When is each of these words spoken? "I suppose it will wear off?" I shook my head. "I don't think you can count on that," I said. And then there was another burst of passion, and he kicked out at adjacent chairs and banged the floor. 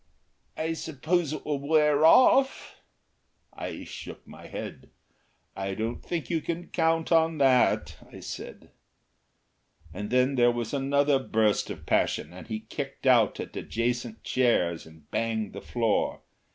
"I 0.57 0.73
suppose 0.73 1.31
it 1.31 1.45
will 1.45 1.59
wear 1.59 2.03
off?" 2.07 2.81
I 3.53 3.83
shook 3.83 4.25
my 4.27 4.47
head. 4.47 4.89
"I 5.55 5.75
don't 5.75 6.01
think 6.01 6.27
you 6.27 6.41
can 6.41 6.69
count 6.69 7.11
on 7.11 7.37
that," 7.37 7.97
I 8.11 8.19
said. 8.21 8.71
And 9.93 10.09
then 10.09 10.33
there 10.37 10.49
was 10.49 10.73
another 10.73 11.19
burst 11.19 11.69
of 11.69 11.85
passion, 11.85 12.33
and 12.33 12.47
he 12.47 12.61
kicked 12.61 13.05
out 13.05 13.39
at 13.39 13.55
adjacent 13.55 14.23
chairs 14.23 14.87
and 14.87 15.07
banged 15.11 15.53
the 15.53 15.61
floor. 15.61 16.21